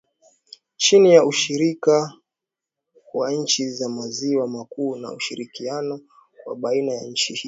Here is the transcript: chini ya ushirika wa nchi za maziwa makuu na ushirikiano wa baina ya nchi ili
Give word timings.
chini 0.77 1.13
ya 1.13 1.25
ushirika 1.25 2.13
wa 3.13 3.31
nchi 3.31 3.69
za 3.71 3.89
maziwa 3.89 4.47
makuu 4.47 4.95
na 4.95 5.11
ushirikiano 5.13 6.01
wa 6.45 6.55
baina 6.55 6.93
ya 6.93 7.03
nchi 7.03 7.33
ili 7.33 7.39